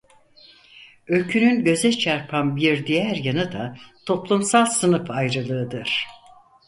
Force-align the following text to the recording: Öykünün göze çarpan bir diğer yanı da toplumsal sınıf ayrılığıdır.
Öykünün 1.07 1.63
göze 1.63 1.91
çarpan 1.91 2.55
bir 2.55 2.87
diğer 2.87 3.15
yanı 3.15 3.51
da 3.51 3.75
toplumsal 4.05 4.65
sınıf 4.65 5.11
ayrılığıdır. 5.11 6.05